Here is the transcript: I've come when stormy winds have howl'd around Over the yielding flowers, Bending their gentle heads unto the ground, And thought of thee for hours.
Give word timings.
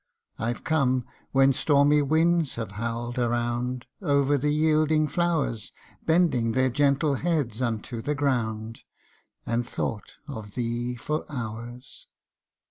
I've 0.39 0.63
come 0.63 1.05
when 1.31 1.53
stormy 1.53 2.01
winds 2.01 2.55
have 2.55 2.71
howl'd 2.71 3.19
around 3.19 3.85
Over 4.01 4.35
the 4.35 4.49
yielding 4.49 5.07
flowers, 5.07 5.71
Bending 6.07 6.53
their 6.53 6.69
gentle 6.71 7.13
heads 7.13 7.61
unto 7.61 8.01
the 8.01 8.15
ground, 8.15 8.81
And 9.45 9.69
thought 9.69 10.15
of 10.27 10.55
thee 10.55 10.95
for 10.95 11.23
hours. 11.29 12.07